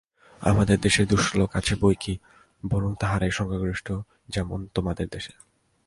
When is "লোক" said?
1.37-1.49